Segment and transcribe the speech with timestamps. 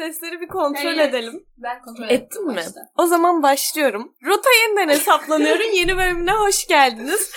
[0.00, 1.08] Sesleri bir kontrol Evet.
[1.08, 1.46] edelim.
[1.58, 2.62] Ben kontrol Ettin mi?
[2.98, 4.14] O zaman başlıyorum.
[4.26, 5.70] Rota yeniden hesaplanıyorum.
[5.74, 7.30] Yeni bölümüne hoş geldiniz.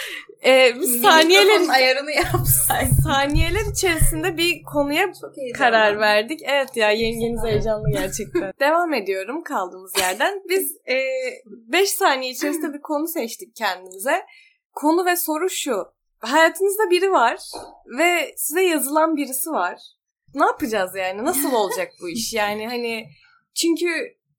[0.46, 2.98] Ee, biz saniyeler, ayarını yapsaydım.
[3.04, 5.12] saniyeler içerisinde bir konuya
[5.58, 6.40] karar verdik.
[6.44, 8.54] Evet ya yengeniz heyecanlı gerçekten.
[8.60, 10.42] Devam ediyorum kaldığımız yerden.
[10.50, 10.78] Biz
[11.48, 14.26] 5 saniye içerisinde bir konu seçtik kendimize.
[14.74, 15.86] Konu ve soru şu.
[16.20, 17.40] Hayatınızda biri var
[17.98, 19.80] ve size yazılan birisi var.
[20.34, 21.26] Ne yapacağız yani?
[21.26, 22.34] Nasıl olacak bu iş?
[22.34, 23.10] Yani hani
[23.56, 23.88] çünkü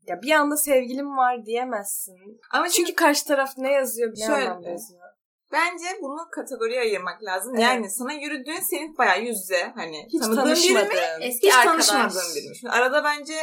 [0.06, 2.40] ya bir anda sevgilim var diyemezsin.
[2.52, 4.12] Ama çünkü Çünkü karşı taraf ne yazıyor?
[4.16, 4.48] Ne Şöyle.
[4.48, 5.00] anlamda yazıyor?
[5.52, 7.52] bence bunu kategoriye ayırmak lazım.
[7.54, 7.62] Evet.
[7.62, 10.88] Yani sana yürüdüğün senin bayağı yüz yüze hani Hiç tanıdığın biri mi?
[11.20, 11.86] Eski Hiç arkadaş.
[11.88, 12.56] tanışmadığın biri mi?
[12.56, 13.34] Şimdi arada bence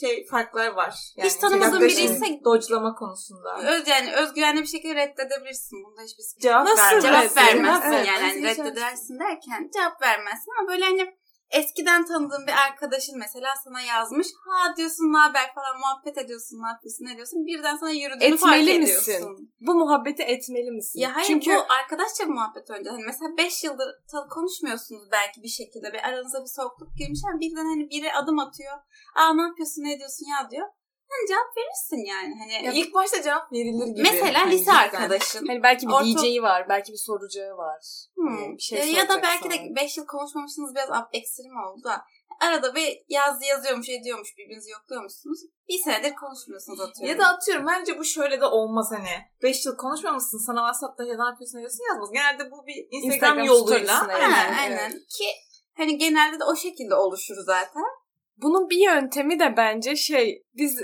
[0.00, 0.94] şey farklar var.
[1.16, 3.58] Yani Hiç tanımadığın yaklaşım, biriyse- dodgelama konusunda.
[3.62, 5.84] Öz, yani özgüvenli bir şekilde reddedebilirsin.
[5.84, 7.02] Bunda hiçbir sıkıntı Cevap Nasıl vermez.
[7.04, 8.06] Cevap vermezsin Evet.
[8.06, 8.20] yani.
[8.20, 11.16] Hani reddedersin derken cevap vermezsin ama böyle hani
[11.50, 14.26] eskiden tanıdığın bir arkadaşın mesela sana yazmış.
[14.46, 17.46] Ha diyorsun ne haber falan muhabbet ediyorsun ne yapıyorsun ne diyorsun.
[17.46, 19.32] Birden sana yürüdüğünü fark Etmeli ediyorsun.
[19.32, 19.54] misin?
[19.60, 21.00] Bu muhabbeti etmeli misin?
[21.00, 22.90] Ya hayır Çünkü bu arkadaşça bir muhabbet önce.
[22.90, 23.88] Hani mesela 5 yıldır
[24.30, 25.92] konuşmuyorsunuz belki bir şekilde.
[25.92, 28.76] Ve aranıza bir soğukluk girmiş ama birden hani biri adım atıyor.
[29.16, 30.68] Aa ne yapıyorsun ne ediyorsun ya diyor.
[31.10, 32.34] Hani cevap verirsin yani.
[32.38, 34.02] Hani Ya ilk başta cevap verilir gibi.
[34.02, 35.46] mesela Hani lise arkadaşın.
[35.46, 37.80] hani belki bir Orta- DJ'i var, belki bir sorucağı var.
[38.14, 38.36] Hmm.
[38.36, 42.04] Hani bir şey ya, ya da belki de 5 yıl konuşmamışsınız biraz ekstrem oldu da.
[42.40, 45.40] Arada bir yazdı yazıyormuş ediyormuş birbirinizi yokluyormuşsunuz.
[45.68, 47.08] Bir senedir konuşmuyorsunuz atıyorum.
[47.08, 49.14] Ya da atıyorum bence bu şöyle de olmaz hani.
[49.42, 52.12] 5 yıl konuşmamışsın sana WhatsApp'ta ya ne yapıyorsun diyorsun yazmaz.
[52.12, 54.06] Genelde bu bir Instagram, Instagram yoluyla.
[54.10, 54.92] yani, aynen evet.
[54.92, 55.28] ki
[55.76, 58.05] hani genelde de o şekilde oluşur zaten.
[58.36, 60.80] Bunun bir yöntemi de bence şey biz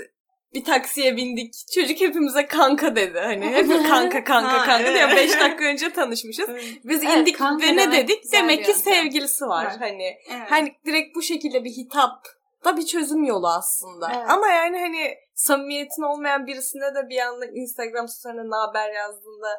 [0.53, 1.53] bir taksiye bindik.
[1.75, 3.19] Çocuk hepimize kanka dedi.
[3.19, 4.95] Hani hep kanka kanka Ha, kanka evet.
[4.95, 5.09] diyor.
[5.11, 6.49] 5 dakika önce tanışmışız.
[6.83, 8.31] Biz Evet, indik kanka ve ne dedik?
[8.31, 9.67] Demek ki sevgilisi var.
[9.69, 9.81] Evet.
[9.81, 10.51] Hani Evet.
[10.51, 12.25] hani direkt bu şekilde bir hitap
[12.65, 14.11] da bir çözüm yolu aslında.
[14.15, 14.29] Evet.
[14.29, 19.49] Ama yani hani samimiyetin olmayan birisine de bir anda Instagram story'ine ne haber yazdığında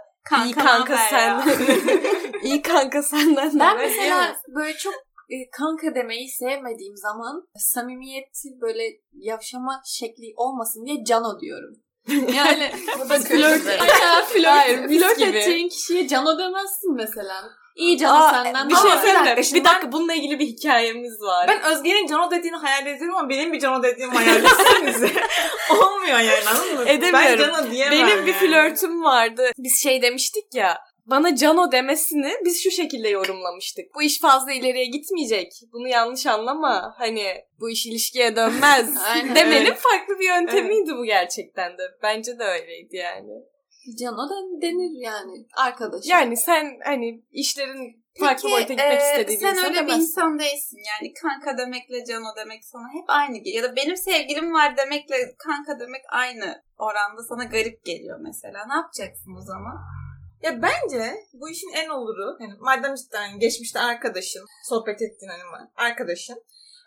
[0.45, 1.43] iyi kanka sen.
[2.43, 4.95] iyi kanka senden Ben mesela böyle çok
[5.53, 11.75] kanka demeyi sevmediğim zaman samimiyeti böyle yavşama şekli olmasın diye cano diyorum.
[12.37, 12.71] Yani
[13.09, 17.35] flört, flört, Hayır, flört edeceğin kişiye cano demezsin mesela.
[17.77, 18.69] İyi cano Aa, senden.
[18.69, 21.49] bir şey söyleyeyim dakika, Bir dakika bununla ilgili bir hikayemiz var.
[21.49, 25.13] Ben Özge'nin Cano dediğini hayal ediyorum ama benim bir Cano dediğimi hayal etsenize.
[25.71, 26.85] Olmuyor yani anladın mı?
[26.89, 27.39] Edemiyorum.
[27.39, 28.41] Ben Cano diyemem Benim bir yani.
[28.41, 29.51] flörtüm vardı.
[29.59, 30.79] Biz şey demiştik ya.
[31.07, 33.95] Bana Cano demesini biz şu şekilde yorumlamıştık.
[33.95, 35.53] Bu iş fazla ileriye gitmeyecek.
[35.73, 36.95] Bunu yanlış anlama.
[36.99, 38.97] Hani bu iş ilişkiye dönmez.
[39.09, 39.79] Aynen, Demenin evet.
[39.79, 41.83] farklı bir yöntemiydi bu gerçekten de.
[42.03, 43.33] Bence de öyleydi yani.
[44.01, 45.47] Cano da denir yani.
[45.57, 46.07] Arkadaş.
[46.07, 50.01] Yani sen hani işlerin farklı boyuta gitmek e, istediği bir sen insan öyle bir demezsin.
[50.01, 53.65] insan değilsin yani kanka demekle cano demek sana hep aynı geliyor.
[53.65, 58.67] Ya da benim sevgilim var demekle kanka demek aynı oranda sana garip geliyor mesela.
[58.67, 59.77] Ne yapacaksın o zaman?
[60.45, 65.43] Ya bence bu işin en oluru yani madem cidden geçmişte arkadaşın sohbet ettiğin hani
[65.77, 66.37] arkadaşın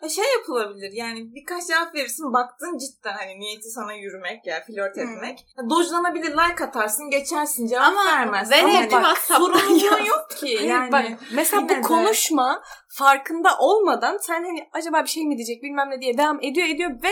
[0.02, 4.96] ya şey yapılabilir yani birkaç cevap verirsin baktın cidden hani niyeti sana yürümek ya flört
[4.96, 5.02] Hmm.
[5.02, 5.38] etmek.
[5.58, 8.52] Ya dojlanabilir like atarsın geçersin cevap Ama vermezsin.
[8.54, 10.92] velev Ama bak, sorumluluğun yok ki yani.
[10.92, 15.62] bak mesela yine de- bu konuşma farkında olmadan sen hani acaba bir şey mi diyecek
[15.62, 17.08] bilmem ne diye devam ediyor ediyor ve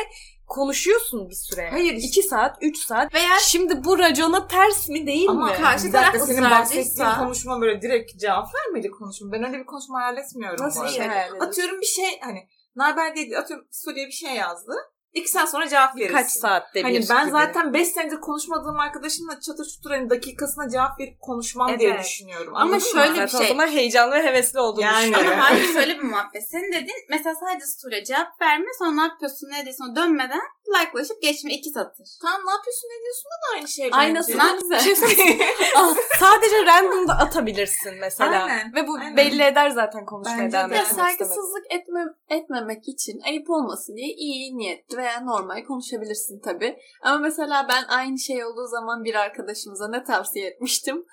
[0.46, 1.68] konuşuyorsun bir süre.
[1.70, 3.14] Hayır, işte- iki saat, üç saat.
[3.14, 5.52] Veya Şimdi bu racona ters mi değil Ama mi?
[5.52, 9.32] karşı bir dakika, taraf senin ısrarcıysa- bahsettiğin konuşma böyle direkt cevap vermedi konuşma.
[9.32, 11.46] Ben öyle bir konuşma hayal etmiyorum Nasıl bir şey hayal ediyorsun?
[11.50, 14.72] Atıyorum bir şey hani naber diye atıyorum story'e bir şey yazdı.
[15.12, 16.14] İki saat sonra cevap verirsin.
[16.14, 17.30] Kaç saatte Hani bir ben gibi.
[17.30, 22.04] zaten 5 senedir konuşmadığım arkadaşımla çatır çutur hani dakikasına cevap verip konuşmam diye Evet.
[22.04, 22.52] düşünüyorum.
[22.56, 23.22] Ama Anladın şöyle mı?
[23.22, 23.40] bir şey.
[23.40, 24.98] O zaman heyecanlı ve hevesli olduğunu Yani.
[25.10, 25.32] düşünüyorum.
[25.32, 26.48] Ama hayır şöyle bir muhabbet.
[26.50, 31.54] Senin dediğin mesela sadece story'e cevap verme sonra ne yapıyorsun ne diyorsun dönmeden like'laşıp geçme
[31.54, 32.06] iki satır.
[32.22, 34.80] Tamam ne yapıyorsun ne diyorsun da aynı şey ne güzel.
[34.84, 34.94] Şey
[36.20, 38.42] Sadece random'da atabilirsin mesela.
[38.44, 39.16] Aynen, Ve bu aynen.
[39.16, 40.74] belli eder zaten konuşmaya Bence devam de.
[40.74, 42.00] Etmek saygısızlık etme,
[42.30, 46.76] etmemek için ayıp olmasın diye iyi niyetli veya normal konuşabilirsin tabii.
[47.03, 51.04] Ama mesela ben aynı şey olduğu zaman bir arkadaşımıza ne tavsiye etmiştim?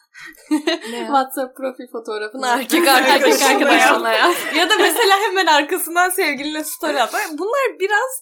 [0.89, 4.35] WhatsApp profil fotoğrafını erkek arkadaşına erkek arkadaşına yaz.
[4.57, 7.19] ya da mesela hemen arkasından sevgiline story atma.
[7.31, 8.21] Bunlar biraz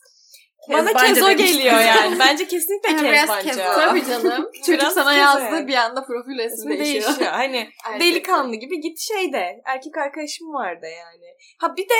[0.71, 1.57] bana Kezbanca kezo demiştim.
[1.57, 2.19] geliyor yani.
[2.19, 3.44] Bence kesinlikle biraz kezbanca.
[3.44, 3.63] kezo.
[3.63, 4.50] Tabii canım.
[4.65, 5.67] Çocuk Biraz sana kezo yazdı yani.
[5.67, 7.06] bir anda profil resmi İsmi değişiyor.
[7.07, 7.31] değişiyor.
[7.31, 8.01] Hani Erkek.
[8.01, 9.62] delikanlı gibi git şeyde.
[9.65, 11.25] Erkek arkadaşım vardı yani.
[11.59, 12.00] Ha bir de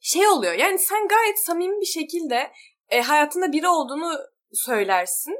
[0.00, 0.52] şey oluyor.
[0.52, 2.50] Yani sen gayet samimi bir şekilde
[2.90, 4.18] e, hayatında biri olduğunu
[4.52, 5.34] söylersin.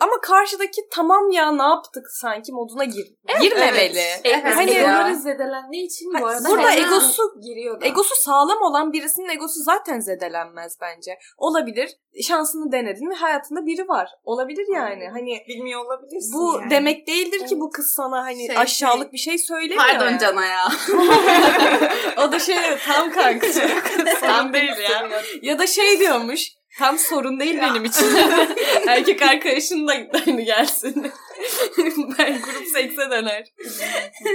[0.00, 3.06] Ama karşıdaki tamam ya ne yaptık sanki moduna gir
[3.40, 4.04] girmemeli.
[4.24, 4.56] Evet.
[4.56, 4.80] Hani ya.
[4.80, 7.86] Egoları zedelendiği için bu arada burada egosu- giriyor da.
[7.86, 11.18] Egosu sağlam olan birisinin egosu zaten zedelenmez bence.
[11.38, 11.90] Olabilir.
[12.22, 14.08] Şansını denedin ve hayatında biri var.
[14.24, 15.08] Olabilir yani.
[15.08, 16.70] Hani Bilmiyor olabilirsin bu yani.
[16.70, 19.84] demek değildir ki bu kız sana hani Şey, aşağılık bir şey söylemiyor.
[19.90, 20.18] Pardon yani.
[20.18, 20.68] Cana ya.
[22.26, 22.56] o da şey
[22.86, 23.68] tam kankacı.
[24.20, 25.10] sorun değil ya.
[25.42, 26.61] Ya da şey diyormuş.
[26.78, 28.06] Tam sorun değil benim için.
[28.86, 29.92] Erkek arkadaşın da
[30.24, 31.02] hani gelsin.
[32.18, 33.44] ben grup sekse döner.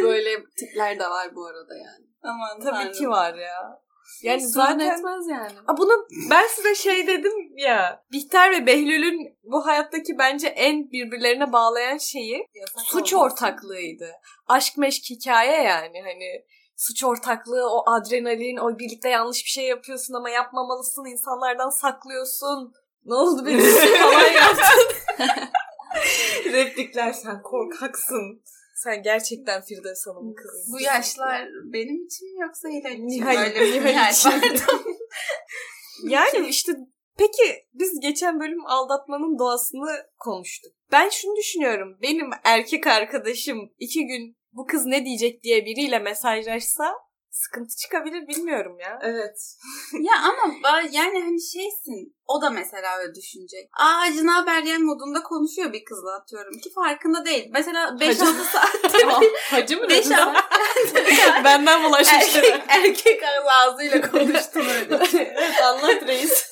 [0.03, 2.07] Böyle tipler de var bu arada yani.
[2.23, 2.93] Aman Tabii tanrım.
[2.93, 3.79] ki var ya.
[4.23, 5.59] Yani Sorun zaten etmez yani.
[5.67, 8.03] Aa, bunu ben size şey dedim ya.
[8.11, 12.47] Bihter ve Behlül'ün bu hayattaki bence en birbirlerine bağlayan şeyi
[12.85, 14.11] suç ortaklığıydı.
[14.47, 16.45] Aşk meşk hikaye yani hani
[16.77, 22.73] suç ortaklığı, o adrenalin, o birlikte yanlış bir şey yapıyorsun ama yapmamalısın, insanlardan saklıyorsun.
[23.05, 23.59] Ne oldu benim
[23.99, 24.83] falan yaptın.
[26.53, 28.41] Replikler sen korkaksın.
[28.75, 30.73] Sen gerçekten Firdevs Hanım'ın kızısın.
[30.73, 33.05] Bu yaşlar benim için mi yoksa Hilal için?
[33.05, 33.11] mi?
[33.11, 34.31] Nihal- Böyle Nihal için.
[36.03, 36.71] Yani işte
[37.17, 40.71] peki biz geçen bölüm aldatmanın doğasını konuştuk.
[40.91, 41.97] Ben şunu düşünüyorum.
[42.01, 47.07] Benim erkek arkadaşım iki gün bu kız ne diyecek diye biriyle mesajlaşsa
[47.37, 48.99] sıkıntı çıkabilir bilmiyorum ya.
[49.01, 49.37] Evet.
[49.93, 50.53] ya ama
[50.91, 52.17] yani hani şeysin.
[52.27, 53.69] O da mesela öyle düşünecek.
[53.79, 57.49] Aa Hacı ne haber yani modunda konuşuyor bir kızla atıyorum ki farkında değil.
[57.53, 60.33] Mesela 5-6 saatte bir Hacı mı dedin sen?
[61.43, 62.43] Benden bulaşmıştır.
[62.43, 64.99] erkek, erkek ağzıyla konuştun öyle.
[65.13, 66.49] evet anlat reis.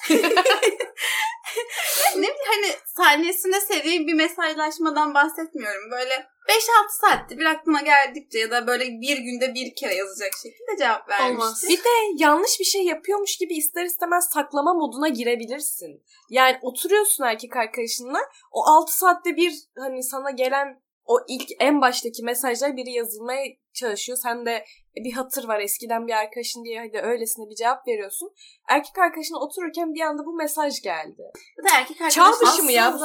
[2.15, 5.91] ne bileyim hani saniyesinde seri bir mesajlaşmadan bahsetmiyorum.
[5.91, 6.57] Böyle 5-6
[7.01, 11.33] saatte bir aklına geldikçe ya da böyle bir günde bir kere yazacak şekilde cevap vermiştir.
[11.35, 11.65] Olmaz.
[11.69, 16.03] Bir de yanlış bir şey yapıyormuş gibi ister istemez saklama moduna girebilirsin.
[16.29, 18.19] Yani oturuyorsun erkek arkadaşınla
[18.51, 24.17] o 6 saatte bir hani sana gelen o ilk en baştaki mesajlar biri yazılmaya çalışıyor.
[24.23, 24.51] Sen de
[24.97, 28.33] "E, bir hatır var eskiden bir arkadaşın diye hadi öylesine bir cevap veriyorsun.
[28.69, 31.21] Erkek arkadaşına otururken bir anda bu mesaj geldi.
[31.57, 32.99] Ya da erkek arkadaş Çağ dışı mı ya bu?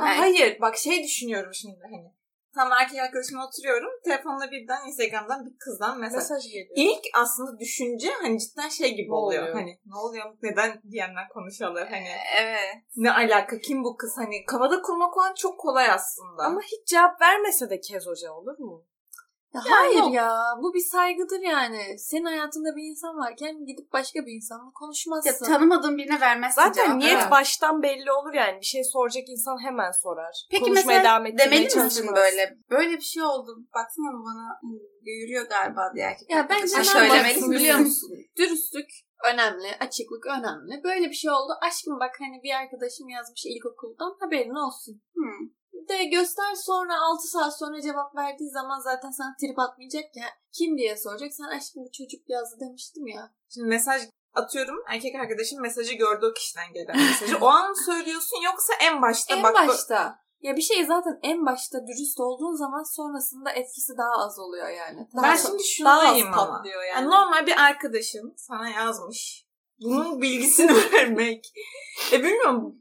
[0.00, 0.16] Ay.
[0.16, 2.17] Hayır bak şey düşünüyorum şimdi hani.
[2.58, 3.90] Tam erkek arkadaşımla oturuyorum.
[4.04, 6.16] Telefonla birden Instagram'dan bir kızdan mesaj.
[6.16, 6.74] Mesaj geliyor.
[6.76, 9.42] İlk aslında düşünce hani cidden şey gibi Ne oluyor.
[9.42, 9.56] oluyor?
[9.56, 10.24] Hani ne oluyor?
[10.42, 11.88] Neden diyenler konuşuyorlar?
[11.88, 12.08] Hani
[12.42, 12.74] Evet.
[12.96, 13.58] ne alaka?
[13.58, 14.12] Kim bu kız?
[14.16, 16.42] Hani kafada kurmak olan çok kolay aslında.
[16.42, 18.86] Ama hiç cevap vermese de Kez Hoca olur mu?
[19.66, 20.14] Ya hayır yok.
[20.14, 20.40] ya.
[20.62, 21.98] Bu bir saygıdır yani.
[21.98, 25.30] Senin hayatında bir insan varken gidip başka bir insanla konuşmazsın.
[25.30, 26.96] Ya tanımadığın birine vermezsin Zaten cevap.
[26.96, 27.30] niyet Evet.
[27.30, 28.60] baştan belli olur yani.
[28.60, 30.34] Bir şey soracak insan hemen sorar.
[30.50, 32.58] Peki Konuşmaya mesela devam demeli misin böyle?
[32.70, 33.56] Böyle bir şey oldu.
[33.74, 34.60] Baksana bu bana
[35.02, 36.30] yürüyor galiba diye erkek.
[36.30, 37.50] Ya bence ne söylemeli yaparsın misin?
[37.52, 38.10] biliyor musun?
[38.38, 38.90] Dürüstlük
[39.32, 40.84] önemli, açıklık önemli.
[40.84, 41.52] Böyle bir şey oldu.
[41.62, 45.02] Aşkım bak hani bir arkadaşım yazmış ilkokuldan haberin olsun.
[45.14, 45.48] Hmm.
[45.88, 50.26] De göster sonra 6 saat sonra cevap verdiği zaman zaten sana trip atmayacak ya.
[50.52, 51.34] Kim diye soracak.
[51.34, 53.32] Sen aşkım bu çocuk yazdı demiştim ya.
[53.54, 54.02] Şimdi mesaj
[54.34, 54.76] atıyorum.
[54.88, 57.38] Erkek arkadaşım mesajı gördü o kişiden gelen mesajı.
[57.40, 60.18] o an mı söylüyorsun yoksa en başta en bak başta.
[60.40, 65.08] Ya bir şey zaten en başta dürüst olduğun zaman sonrasında etkisi daha az oluyor yani.
[65.16, 66.36] Daha Ben şimdi şunu daha az ama.
[66.36, 67.10] patlıyor Yani yani.
[67.10, 69.47] normal bir arkadaşın sana yazmış.
[69.80, 71.52] Bunun bilgisini vermek.
[72.12, 72.74] E bilmiyorum.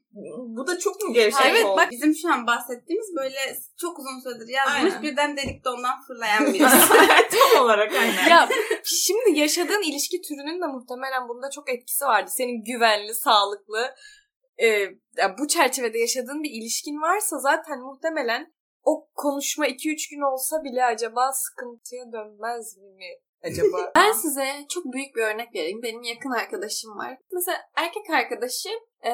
[0.47, 1.77] Bu da çok mu gevşek evet oldu?
[1.77, 5.01] bak bizim şu an bahsettiğimiz böyle çok uzun süredir yazmış Aynen.
[5.03, 6.87] birden delik de ondan fırlayan birisi.
[7.31, 8.29] Tam olarak aynen.
[8.29, 8.49] ya
[8.83, 12.29] şimdi yaşadığın ilişki türünün de muhtemelen bunda çok etkisi vardı.
[12.33, 13.95] Senin güvenli, sağlıklı,
[14.57, 14.67] e,
[15.17, 20.85] ya bu çerçevede yaşadığın bir ilişkin varsa zaten muhtemelen o konuşma 2-3 gün olsa bile
[20.85, 23.09] acaba sıkıntıya dönmez mi
[23.51, 23.91] acaba?
[23.95, 25.83] Ben size çok büyük bir örnek vereyim.
[25.83, 27.17] Benim yakın arkadaşım var.
[27.31, 28.69] Mesela erkek arkadaşı
[29.05, 29.11] e,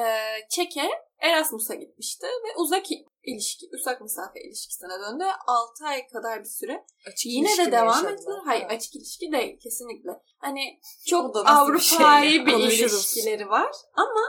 [0.50, 0.88] Çek'e
[1.18, 2.84] Erasmus'a gitmişti ve uzak
[3.24, 5.24] ilişki, uzak mesafe ilişkisine döndü.
[5.46, 6.84] 6 ay kadar bir süre.
[7.08, 8.38] Açık Yine de devam ettiler.
[8.44, 8.68] Hayır Ha.
[8.68, 10.10] açık ilişki değil kesinlikle.
[10.38, 11.98] Hani çok nasıl bir şey?
[11.98, 12.92] Avrupa'yı bir, Konuşuruz.
[12.94, 13.72] ilişkileri var.
[13.94, 14.20] Ama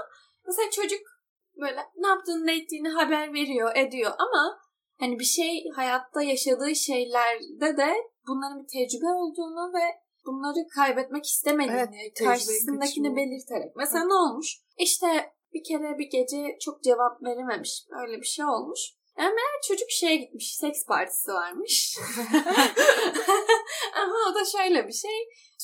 [0.48, 1.02] mesela çocuk
[1.62, 4.60] böyle ne yaptığını ne ettiğini haber veriyor ediyor ama
[5.00, 7.94] hani bir şey hayatta yaşadığı şeylerde de
[8.28, 9.86] bunların bir tecrübe olduğunu ve
[10.26, 13.76] bunları kaybetmek istemediğini Evet, karşısındakini belirterek.
[13.76, 14.58] Mesela ne olmuş?
[14.78, 15.08] İşte
[15.54, 17.84] bir kere bir gece çok cevap verememiş.
[18.02, 18.80] Öyle bir şey olmuş.
[19.20, 20.56] Yani meğer çocuk şeye gitmiş.
[20.56, 21.98] Seks partisi varmış.
[23.96, 25.12] Ama o da şöyle bir şey.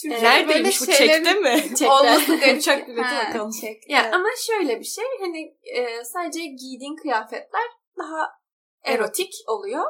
[0.02, 1.62] Türkiye'de Neredeymiş bu çekte mi?
[1.68, 1.90] Çekte.
[1.90, 2.58] Olması garip.
[2.60, 3.52] Uçak bileti bakalım.
[3.62, 3.90] çek.
[3.90, 4.14] Ya Evet.
[4.14, 8.30] ama şöyle bir şey hani e, sadece giydiğin kıyafetler daha
[8.84, 9.86] erotik oluyor.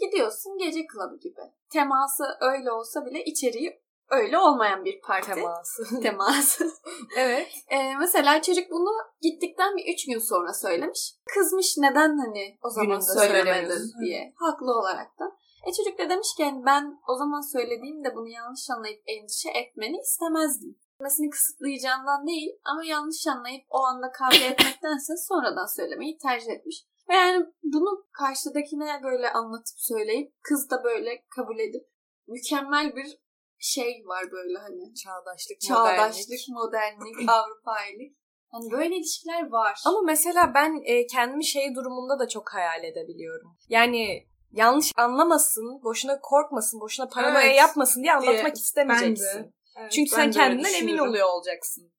[0.00, 1.40] Gidiyorsun gece klubu gibi.
[1.72, 5.34] Teması öyle olsa bile içeriği öyle olmayan bir parti.
[5.34, 6.00] Teması.
[6.02, 6.70] Teması.
[7.16, 7.48] evet.
[7.68, 8.90] E, mesela çocuk bunu
[9.22, 11.14] gittikten bir üç gün sonra söylemiş.
[11.34, 14.32] kızmış neden hani o zaman Gününde söylemedin diye.
[14.36, 15.36] Haklı olarak da.
[15.66, 19.96] E çocuk da demiş ki yani ben o zaman söylediğimde bunu yanlış anlayıp endişe etmeni
[20.00, 20.78] istemezdim.
[21.00, 26.86] Mesini kısıtlayacağından değil ama yanlış anlayıp o anda kavga etmektense sonradan söylemeyi tercih etmiş.
[27.08, 31.86] Ve yani bunu karşıdakine böyle anlatıp söyleyip kız da böyle kabul edip
[32.26, 33.18] mükemmel bir
[33.58, 34.94] şey var böyle hani.
[34.94, 38.16] Çağdaşlık, Çağdaşlık, modernlik, Avrupailik.
[38.50, 39.80] Hani böyle ilişkiler var.
[39.86, 43.56] Ama mesela ben e, kendimi şey durumunda da çok hayal edebiliyorum.
[43.68, 47.56] Yani yanlış anlamasın, boşuna korkmasın, boşuna paranoya Evet.
[47.58, 48.62] yapmasın diye anlatmak Diye.
[48.62, 49.54] istemeyeceksin.
[49.80, 51.92] Evet, Çünkü sen kendinden emin oluyor olacaksın.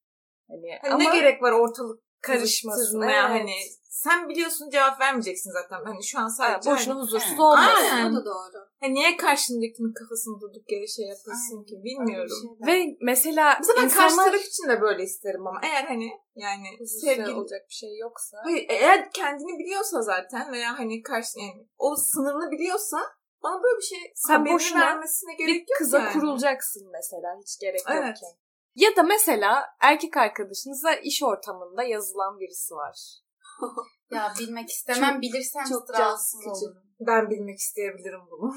[0.49, 2.99] Hani Hani ama ne gerek var ortalık karışmasın.
[2.99, 3.41] karışmasına Evet.
[3.41, 3.55] hani
[4.03, 5.85] sen biliyorsun cevap vermeyeceksin zaten.
[5.85, 7.39] Hani şu an sadece boşuna hani, huzursuz Evet.
[7.39, 7.95] olmasın.
[7.95, 8.11] Aynen.
[8.11, 8.59] o da doğru.
[8.79, 12.57] hani niye karşındakinin kafasını durduk yere şey yapasın ki bilmiyorum.
[12.67, 16.67] Ve mesela Mesela ben karşı insanlar taraf için de böyle isterim ama eğer hani yani
[16.77, 21.67] sevgi sevgili olacak bir şey yoksa Hayır, eğer kendini biliyorsa zaten veya hani karşı yani
[21.77, 22.97] o sınırını biliyorsa
[23.43, 26.13] bana böyle bir şey Sen boşuna vermesine gerek bir yok kıza yani.
[26.13, 28.17] kurulacaksın mesela hiç gerek Evet.
[28.21, 28.37] yokken.
[28.75, 33.26] Ya da mesela erkek arkadaşınıza iş ortamında yazılan birisi var.
[34.11, 35.21] Ya bilmek istemem.
[35.21, 36.83] Bilirsem çok rahatsız olurum.
[36.99, 38.55] Ben bilmek isteyebilirim bunu.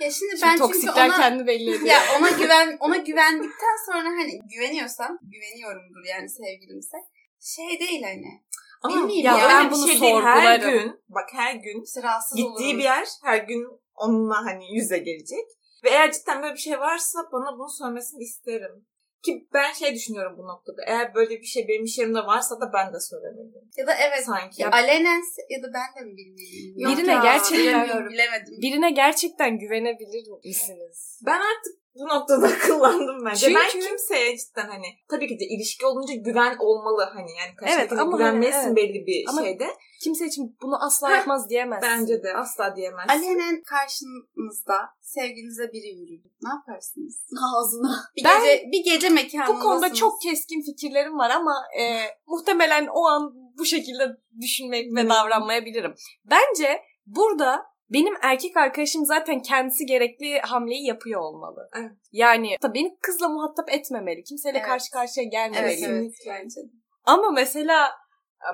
[0.00, 1.86] Ya şimdi Şimdi ben çünkü ona kendi belli ediyor.
[1.86, 6.96] ya ona güven ona güvendikten sonra hani güveniyorsam güveniyorumdur yani sevgilimse.
[7.40, 8.42] Şey değil hani.
[8.82, 10.82] Ama Bilmiyorum ya, ya, ben bunu şey değil, her sorgularım.
[10.82, 12.00] gün bak her gün işte
[12.36, 12.78] gittiği olurum.
[12.78, 15.46] bir yer her gün onunla hani yüze gelecek.
[15.84, 18.86] Ve eğer cidden böyle bir şey varsa bana bunu söylemesini isterim.
[19.24, 20.82] Ki ben şey düşünüyorum bu noktada.
[20.86, 23.70] Eğer böyle bir şey benim iş yerimde varsa da ben de söylemeliyim.
[23.76, 24.24] Ya da evet.
[24.24, 24.62] Sanki.
[24.62, 26.88] Ya alenen ya da ben de mi bilmeliyim?
[26.88, 28.08] Birine ya, gerçekten.
[28.10, 28.54] Bilemedim.
[28.62, 31.20] birine gerçekten güvenebilir misiniz?
[31.26, 33.54] Ben artık bu noktada akıllandım bence.
[33.54, 38.00] Ben Çünkü- kimseye cidden hani tabii ki de ilişki olunca güven olmalı hani yani karşındakine
[38.00, 38.76] ama güvenmelisin hani, evet.
[38.76, 39.66] belli bir Ama şeyde.
[40.04, 41.88] Kimse için bunu asla yapmaz diyemezsin.
[41.90, 43.08] Bence de asla diyemezsin.
[43.08, 46.28] Alenen karşınızda sevgilinize biri yürüdü.
[46.42, 47.26] Ne yaparsınız?
[47.56, 48.04] Ağzına.
[48.16, 49.60] Bir Ben- gece bir gece mekanındasınız.
[49.60, 55.08] Bu konuda çok keskin fikirlerim var ama e, muhtemelen o an bu şekilde düşünmek ve
[55.08, 55.94] davranmayabilirim.
[56.24, 61.68] Bence burada benim erkek arkadaşım zaten kendisi gerekli hamleyi yapıyor olmalı.
[61.76, 61.92] Evet.
[62.12, 64.22] Yani tabii beni kızla muhatap etmemeli.
[64.22, 64.66] Kimseyle Evet.
[64.66, 65.84] karşı karşıya gelmemeli.
[65.84, 66.12] Evet, evet.
[66.26, 66.60] Bence.
[67.04, 67.90] Ama mesela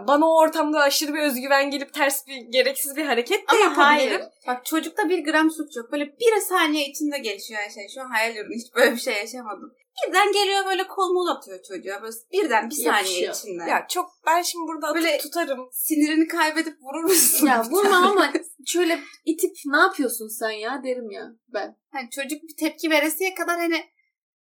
[0.08, 4.20] bana o ortamda aşırı bir özgüven gelip ters bir gereksiz bir hareket de Ama yapabilirim.
[4.20, 4.30] hayır.
[4.46, 5.92] Bak çocukta bir gram suç yok.
[5.92, 7.88] Böyle bir saniye içinde gelişiyor her şey.
[7.94, 8.52] Şu an hayal ediyorum.
[8.54, 9.74] Hiç böyle bir şey yaşamadım.
[10.08, 12.02] Birden geliyor böyle kolunu uzatıyor çocuğa.
[12.02, 13.34] Böyle birden bir saniye Yapışıyor.
[13.34, 13.70] içinde.
[13.70, 15.68] Ya çok ben şimdi burada atıp Böyle- tutarım.
[15.72, 17.46] Sinirini kaybedip vurur musun?
[17.46, 18.32] Ya vurma ama
[18.66, 21.76] şöyle itip ne yapıyorsun sen ya derim ya ben.
[21.92, 23.84] Hani çocuk bir tepki veresiye kadar hani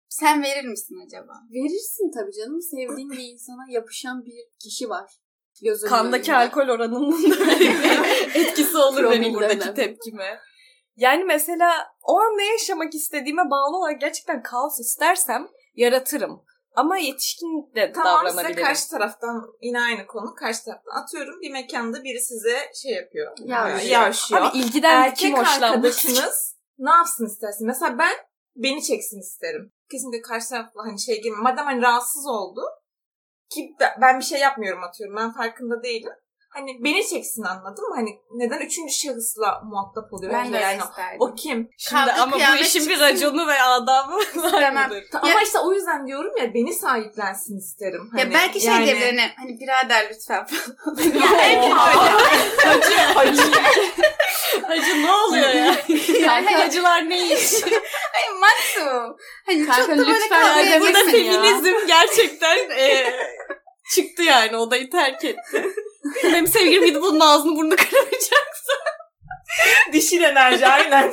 [0.09, 1.33] sen verir misin acaba?
[1.53, 2.61] Verirsin tabii canım.
[2.63, 5.11] Sevdiğin bir insana yapışan bir kişi var.
[5.63, 6.45] Gözünün Kandaki önünde.
[6.45, 7.55] alkol oranının da
[8.35, 10.41] etkisi olur benim buradaki tepkime.
[11.01, 16.43] Yani mesela o an ne yaşamak istediğime bağlı olarak gerçekten kaos istersem yaratırım.
[16.75, 18.65] Ama yetişkin de Tamam size davranabilirim.
[18.67, 20.35] karşı taraftan yine aynı konu.
[20.35, 23.33] Karşı taraftan atıyorum bir mekanda biri size şey yapıyor.
[23.39, 23.93] Yavşıyor.
[23.93, 24.43] Yavşıyor.
[24.43, 27.67] Abi ilgiden Erkek kim arkadaşınız ne yapsın istersin?
[27.67, 28.13] Mesela ben
[28.57, 29.73] beni çeksin isterim.
[29.91, 31.37] Kesinlikle karşı tarafla hani şey gibi.
[31.37, 32.61] Madem hani rahatsız oldu
[33.51, 35.17] ki ben bir şey yapmıyorum atıyorum.
[35.17, 36.13] Ben farkında değilim.
[36.53, 37.95] Hani beni çeksin anladın mı?
[37.95, 40.33] Hani neden üçüncü şahısla muhatap oluyor?
[40.33, 41.17] Ben de yani isterdim.
[41.21, 41.71] o kim?
[41.79, 44.13] Şimdi Kavga ama bu işin bir raconu ve adabı
[44.53, 45.05] var mıdır?
[45.13, 48.11] Ama işte o yüzden diyorum ya beni sahiplensin isterim.
[48.17, 50.47] ya Hani belki şey yani- diyebilir hani, birader lütfen.
[51.15, 51.75] Ya en kötü
[52.67, 53.43] Hacı, hacı.
[54.67, 55.75] hacı ne oluyor ya?
[56.21, 57.53] Yani Hacılar ne iş?
[58.13, 59.17] Hayır maksimum.
[59.47, 61.05] Hani Kanka, çok da böyle lütfen kavga Burada ya.
[61.05, 63.13] feminizm gerçekten e,
[63.95, 65.65] çıktı yani odayı terk etti.
[66.25, 68.51] Benim sevgilim gidip bunun ağzını burnunu kıramayacak.
[69.93, 71.13] Dişil enerji aynen.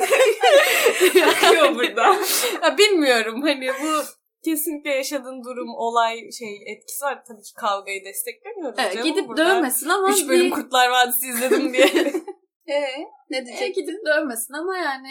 [1.28, 2.16] Akıyor burada.
[2.62, 4.02] Ya bilmiyorum hani bu
[4.44, 7.22] kesinlikle yaşadığın durum, olay şey etkisi var.
[7.28, 9.48] Tabii ki kavgayı desteklemiyoruz Evet, canım gidip burada.
[9.48, 11.86] dövmesin ama Üç bölüm bir- Kurtlar Vadisi izledim diye.
[12.70, 12.80] Ee,
[13.30, 13.74] ne E, diyecek?
[13.74, 15.08] gidip dövmesin ama yani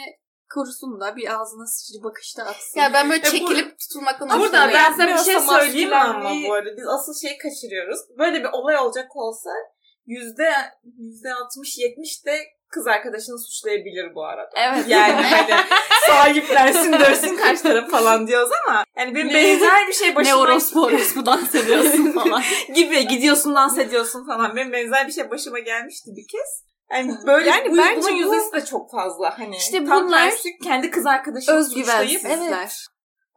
[0.53, 2.79] korusun da bir ağzına sıçrı bakışta atsın.
[2.79, 6.77] Ya ben böyle bu- çekilip tutulmaktan Burada ben size bir şey söyleyeyim ama bu arada.
[6.77, 7.99] Biz asıl şeyi kaçırıyoruz.
[8.19, 9.49] Böyle bir olay olacak olsa
[10.07, 10.49] yüzde
[10.97, 12.37] yüzde altmış yetmiş de
[12.69, 14.49] kız arkadaşını suçlayabilir bu arada.
[14.55, 14.85] Evet.
[14.87, 15.61] Yani hani
[16.07, 20.83] sahiplensin dövsün kaç taraf falan diyoruz ama yani bir benzer bir şey ne başıma orospu
[20.83, 22.43] orospu dans ediyorsun falan.
[22.75, 24.55] gibi gidiyorsun dans ediyorsun falan.
[24.55, 26.67] Benim benzer bir şey başıma gelmişti bir kez.
[26.91, 29.39] Yani böyle Yani bu, bence bunun bu- yüzdesi de çok fazla.
[29.39, 32.87] Hani İşte tam bunlar tersi kendi kız arkadaşını suçlayıp Özgüvensizler.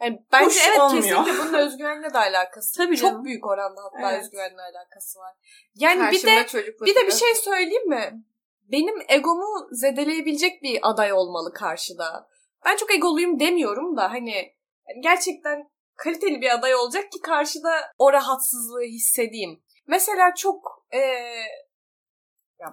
[0.00, 1.02] Yani bence Hoş evet olmuyor.
[1.25, 2.76] kesinlikle bunun özgüvenle de alakası.
[2.76, 3.25] Tabii Çok canım.
[3.25, 4.23] büyük oranda hatta Evet.
[4.25, 5.35] özgüvenle alakası var.
[5.75, 8.25] Yani bir de Karşımda bir de bir şey söyleyeyim mi?
[8.73, 12.28] Benim egomu zedeleyebilecek bir aday olmalı karşıda.
[12.64, 14.54] Ben çok egoluyum demiyorum da hani
[15.02, 19.62] gerçekten kaliteli bir aday olacak ki karşıda o rahatsızlığı hissedeyim.
[19.87, 21.45] Mesela çok eee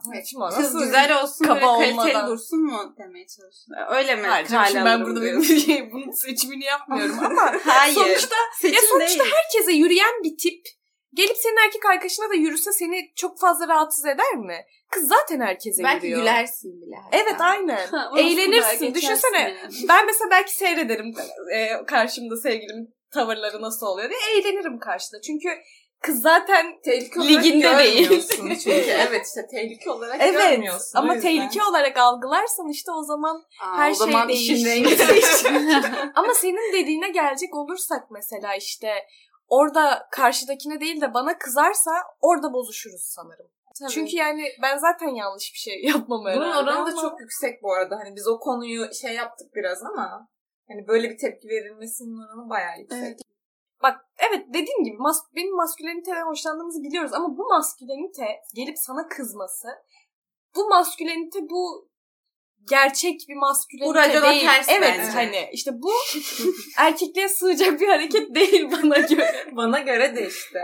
[0.05, 2.27] bu şimdi Kız nasıl güzel olsun kaba böyle kaliteli olmadan.
[2.29, 3.73] dursun mu demeye çalışıyorsun?
[3.95, 4.27] Öyle mi?
[4.27, 7.93] Hayır canım, şimdi ben burada bir şey, bunun seçimini yapmıyorum ama Hayır.
[7.95, 9.33] sonuçta Seçim ya sonuçta değil.
[9.35, 10.65] herkese yürüyen bir tip
[11.13, 14.57] gelip senin erkek arkadaşına da yürüse seni çok fazla rahatsız eder mi?
[14.91, 16.19] Kız zaten herkese Belki yürüyor.
[16.21, 16.95] gülersin bile.
[16.95, 17.17] hatta.
[17.17, 17.87] Evet aynen.
[18.17, 18.93] Eğlenirsin.
[18.93, 19.39] Düşünsene.
[19.39, 19.73] yani.
[19.89, 21.13] Ben mesela belki seyrederim
[21.53, 25.21] e, karşımda sevgilimin tavırları nasıl oluyor diye eğlenirim karşıda.
[25.21, 25.49] Çünkü
[26.01, 28.27] kız zaten Tehlike olarak Liginde değil.
[28.35, 28.69] çünkü.
[28.71, 30.99] evet işte tehlike olarak evet görmüyorsun.
[30.99, 35.47] ama tehlike olarak algılarsan işte o zaman Aa, her o şey zaman değişir.
[36.15, 38.93] ama senin dediğine gelecek olursak mesela işte
[39.47, 43.47] orada karşıdakine değil de bana kızarsa orada bozuşuruz sanırım.
[43.91, 46.39] Çünkü yani ben zaten yanlış bir şey yapmam herhalde.
[46.39, 47.95] Bunun oranı da ama- çok yüksek bu arada.
[47.95, 50.27] Hani biz o konuyu şey yaptık biraz ama
[50.67, 53.03] hani böyle bir tepki verilmesinin oranı bayağı yüksek.
[53.03, 53.19] Evet.
[54.19, 59.67] Evet dediğim gibi mas- benim masküleniteden hoşlandığımızı biliyoruz ama bu maskülenite gelip sana kızması
[60.55, 61.89] bu maskülenite bu
[62.69, 64.41] gerçek bir maskülenite Bu racona değil.
[64.41, 65.11] ters evet bence.
[65.11, 65.91] hani işte bu
[66.77, 69.47] erkekliğe sığacak bir hareket değil bana göre.
[69.51, 70.59] Bana göre de işte.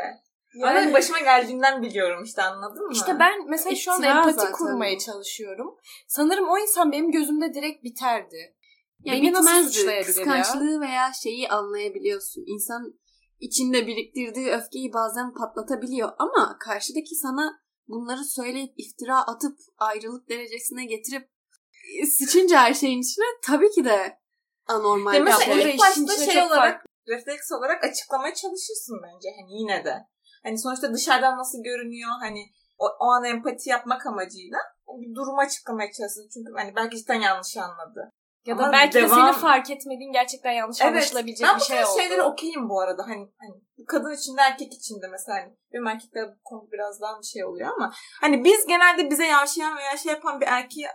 [0.56, 2.94] Yani- Ama başıma geldiğinden biliyorum işte anladın mı?
[2.94, 5.78] İşte ben mesela şu an İftira empati zaten kurmaya çalışıyorum.
[6.08, 8.56] Sanırım o insan benim gözümde direkt biterdi.
[9.00, 9.74] Ya Beni nasıl bitmezdi.
[9.78, 10.24] suçlayabilir ya?
[10.24, 12.44] Kıskançlığı veya şeyi anlayabiliyorsun.
[12.48, 12.94] İnsan
[13.40, 21.30] içinde biriktirdiği öfkeyi bazen patlatabiliyor ama karşıdaki sana bunları söyleyip iftira atıp ayrılık derecesine getirip
[22.02, 24.20] e, sıçınca her şeyin içine tabii ki de
[24.68, 29.96] anormal bir mesela ilk başta şey olarak refleks olarak açıklamaya çalışırsın bence hani yine de.
[30.44, 32.44] Hani sonuçta dışarıdan nasıl görünüyor hani
[32.78, 34.58] o, o an empati yapmak amacıyla
[35.02, 36.30] bir durumu açıklamaya çalışırsın.
[36.34, 38.12] Çünkü hani belki cidden yanlış anladı.
[38.46, 41.66] Ya da Ama belki de devam- senin fark etmediğin gerçekten yanlış anlaşılabilecek ben bir bu
[41.66, 42.00] şey oldu.
[42.00, 43.04] şeylere okeyim bu arada.
[43.04, 45.38] Hani, hani bu kadın içinde erkek içinde mesela.
[45.38, 49.26] Hani, benim erkekler bu konu biraz daha bir şey oluyor ama hani biz genelde bize
[49.26, 50.92] yavşayan veya şey yapan bir erkeği Ya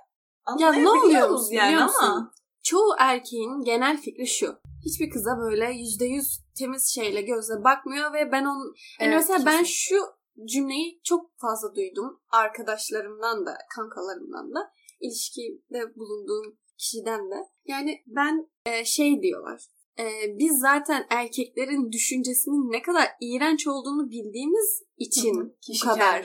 [0.59, 1.99] ne anlayabiliyoruz yani musun?
[2.03, 2.33] ama.
[2.63, 4.59] Çoğu erkeğin genel fikri şu.
[4.85, 8.75] Hiçbir kıza böyle yüzde yüz temiz şeyle gözle bakmıyor ve ben onun...
[9.01, 9.97] Yani Evet, mesela ben şu
[10.45, 12.21] cümleyi çok fazla duydum.
[12.31, 17.37] Arkadaşlarımdan da, kankalarımdan da, ilişkide bulunduğum kişiden de.
[17.65, 19.61] Yani ben e, şey diyorlar.
[19.99, 20.05] e,
[20.39, 26.23] biz zaten erkeklerin düşüncesinin ne kadar iğrenç olduğunu bildiğimiz için Kişi bu kadar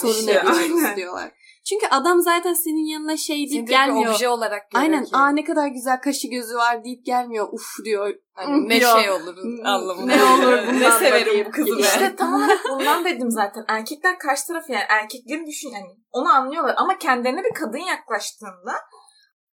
[0.00, 1.32] sorun ediyoruz diyorlar.
[1.68, 4.10] Çünkü adam zaten senin yanına şey deyip Seni gelmiyor.
[4.10, 5.04] bir obje olarak görüyor Aynen.
[5.04, 5.10] ki.
[5.16, 7.48] Aa ne kadar güzel kaşı gözü var deyip gelmiyor.
[7.52, 8.14] Uf diyor.
[8.32, 9.00] Hani ne Yok.
[9.00, 10.06] şey olur anlamında.
[10.16, 11.82] Ne olur bundan ne severim bu kızı ben.
[11.82, 13.64] İşte tam olarak bundan dedim zaten.
[13.68, 18.72] Erkekler karşı tarafı yani erkeklerin düşün yani onu anlıyorlar ama kendilerine bir kadın yaklaştığında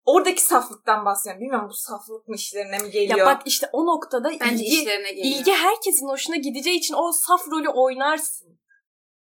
[0.04, 1.40] oradaki saflıktan bahsediyorum.
[1.40, 3.18] Bilmiyorum bu saflık mı işlerine mi geliyor?
[3.18, 5.36] Ya bak işte o noktada Bence ilgi, işlerine geliyor.
[5.36, 8.60] ilgi herkesin hoşuna gideceği için o saf rolü oynarsın.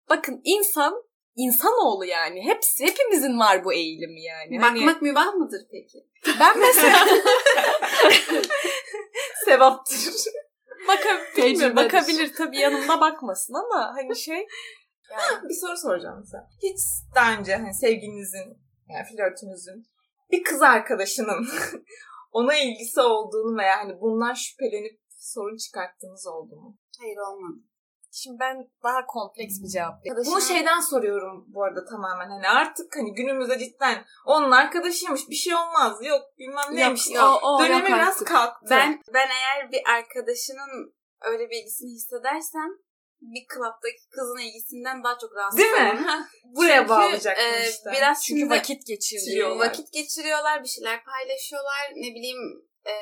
[0.08, 0.94] Bakın insan
[1.36, 2.42] insanoğlu yani.
[2.44, 4.58] Hepsi hepimizin var bu eğilimi yani.
[4.58, 5.98] Hani Bakmak mübah mıdır peki?
[6.40, 6.98] ben mesela
[9.44, 9.96] sevaptır.
[10.88, 14.46] bakabilir, bakabilir tabii yanımda bakmasın ama hani şey
[15.48, 16.48] bir soru soracağım mesela.
[16.62, 16.78] Hiç
[17.14, 19.86] daha önce hani sevgilinizin yani flörtünüzün
[20.32, 21.46] bir kız arkadaşının
[22.32, 26.78] ona ilgisi olduğunu veya hani bundan şüphelenip sorun çıkarttığınız oldu mu?
[27.00, 27.58] Hayır olmadı.
[28.12, 30.22] şimdi ben daha kompleks bir cevap veriyorum.
[30.26, 35.54] Bunu şeyden soruyorum bu arada tamamen hani artık hani günümüzde cidden onun arkadaşıymış bir şey
[35.54, 37.10] olmaz yok bilmem neymiş.
[37.10, 38.66] yok, o- o Dönemi yok biraz kalktı.
[38.70, 42.68] Ben ben eğer bir arkadaşının öyle bir ilgisini hissedersem
[43.22, 46.06] bir klaptaki kızın ilgisinden daha çok rahatsız Değil mi?
[46.44, 47.90] Buraya Çünkü, bağlayacaktım e, işte.
[47.92, 49.66] Biraz Çünkü vakit geçiriyorlar.
[49.66, 52.92] vakit geçiriyorlar, bir şeyler paylaşıyorlar, ne bileyim e,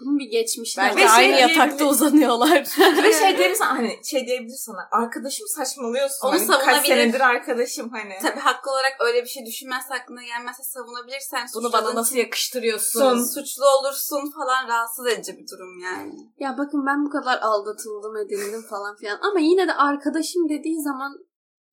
[0.00, 1.08] Bunun bir geçmişi Belki Ve var.
[1.08, 2.58] şey aynı diyebilir- yatakta uzanıyorlar.
[3.02, 6.28] Ve şey diyebilir sana hani şey diyebilir sana arkadaşım saçmalıyorsun.
[6.28, 6.84] Onu hani kaç savunabilir.
[6.88, 8.14] senedir arkadaşım hani.
[8.22, 13.00] tabii haklı olarak öyle bir şey düşünmezse aklına gelmezse savunabilirsen Bunu bana nasıl yakıştırıyorsun?
[13.00, 13.24] Son.
[13.24, 16.14] suçlu olursun falan rahatsız edici bir durum yani.
[16.38, 19.18] Ya bakın ben bu kadar aldatıldım edildim falan filan.
[19.22, 21.12] Ama yine de arkadaşım dediği zaman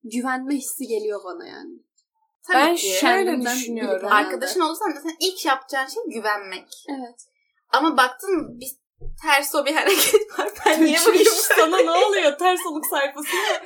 [0.03, 1.71] güvenme hissi geliyor bana yani.
[2.47, 2.81] Tabii Ben ki.
[2.99, 4.07] şöyle kendimden düşünüyorum.
[4.11, 6.67] Arkadaşın olursan zaten ilk yapacağın şey güvenmek.
[6.89, 7.25] Evet.
[7.77, 8.67] Ama baktın bir
[9.21, 10.49] ters o bir hareket var.
[10.65, 12.37] Ben niye bugün sana ne oluyor?
[12.37, 13.61] Ters oluk sayfasında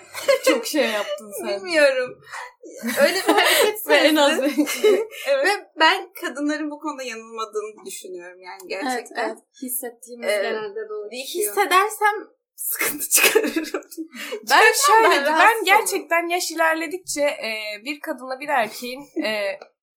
[0.45, 1.47] çok şey yaptın sen.
[1.47, 2.21] bilmiyorum.
[3.01, 4.39] Öyle bir hareket Ve en az
[5.27, 5.45] evet.
[5.45, 9.29] Ve ben kadınların bu konuda yanılmadığını düşünüyorum yani Evet, gerçekten.
[9.29, 9.37] evet.
[9.61, 11.09] Hissettiğimiz Ee, genelde doğru.
[11.11, 12.15] Hissedersem
[12.55, 13.81] sıkıntı çıkarırım.
[14.49, 17.51] Ben şöyle ben ben, gerçekten yaş ilerledikçe e,
[17.85, 19.59] bir kadınla bir erkeğin e,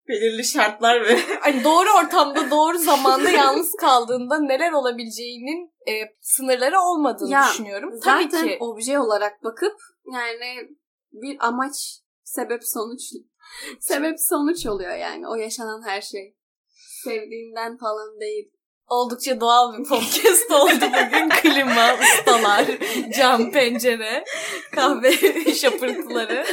[0.09, 7.31] Belirli şartlar ve hani doğru ortamda doğru zamanda yalnız kaldığında neler olabileceğinin e, sınırları olmadığını
[7.31, 7.89] Ya, düşünüyorum.
[8.03, 9.75] Zaten Tabii ki obje olarak bakıp
[10.13, 10.69] yani
[11.11, 11.73] bir amaç
[12.23, 13.01] sebep sonuç
[13.79, 16.35] sebep sonuç oluyor yani o yaşanan her şey.
[17.03, 18.51] Sevdiğinden falan değil.
[18.87, 21.29] oldukça doğal bir podcast oldu bugün.
[21.29, 22.65] Klima, ustalar,
[23.17, 24.23] cam, pencere,
[24.75, 25.11] kahve
[25.53, 26.45] şapırtıları.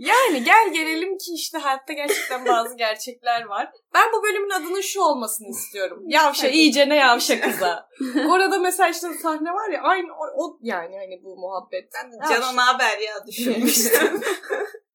[0.00, 3.72] Yani gel gelelim ki işte hayatta gerçekten bazı gerçekler var.
[3.94, 6.02] Ben bu bölümün adının şu olmasını istiyorum.
[6.06, 7.88] Yavşa, iyice ne yavşa kıza.
[8.30, 11.92] Orada mesela işte sahne var ya aynı o, o yani hani bu muhabbet.
[12.28, 14.20] Can'a ne haber ya düşünmüştüm.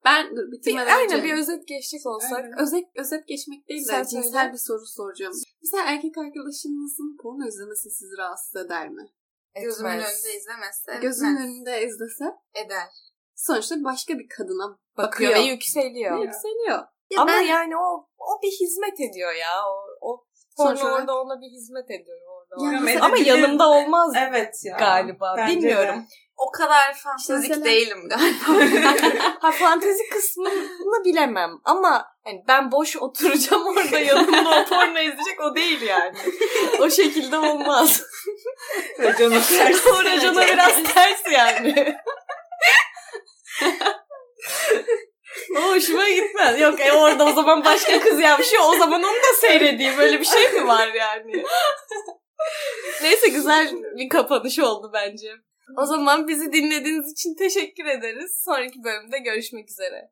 [0.05, 2.45] Ben dur Bir, bitirmeden aynen önce bir özet geçecek olsak.
[2.45, 2.59] Aynen.
[2.61, 4.53] özet, özet geçmek değil de cinsel söyle.
[4.53, 5.33] bir soru soracağım.
[5.63, 9.05] Mesela erkek arkadaşınızın porno izlemesi sizi rahatsız eder mi?
[9.61, 10.25] Gözümün Etmez.
[10.25, 10.97] önünde izlemezse.
[11.01, 11.47] Gözünün etmez.
[11.47, 12.25] önünde izlese
[12.65, 12.89] eder.
[13.35, 15.51] Sonuçta başka bir kadına bakıyor ve bakıyor.
[15.53, 16.17] yükseliyor.
[16.19, 16.79] Ve yükseliyor.
[17.11, 19.51] Ya Ama ben- yani o o bir hizmet ediyor ya.
[19.67, 20.23] O, o
[20.57, 22.65] porno olarak- orada ona bir hizmet ediyor orada.
[22.65, 24.77] Yani Ama mesela- yanımda olmaz evet ya.
[24.77, 25.35] galiba.
[25.37, 25.57] Bence de.
[25.57, 26.05] Bilmiyorum.
[26.37, 28.89] O kadar fantastik Mesela- değilim galiba.
[29.41, 35.55] ha fantezi kısmını bilemem ama hani ben boş oturacağım orada yanımda o porno izleyecek o
[35.55, 36.17] değil yani.
[36.81, 38.03] O şekilde olmaz.
[38.99, 39.87] Racona ters.
[39.87, 41.95] o racona biraz ters yani.
[45.57, 46.59] O hoşuma gitmez.
[46.59, 48.63] Yok e, orada o zaman başka kız yapışıyor.
[48.67, 49.97] O zaman onu da seyredeyim.
[49.97, 51.43] Böyle bir şey mi var yani?
[53.01, 55.31] Neyse güzel bir kapanış oldu bence.
[55.77, 58.41] O zaman bizi dinlediğiniz için teşekkür ederiz.
[58.45, 60.09] Sonraki bölümde görüşmek üzere.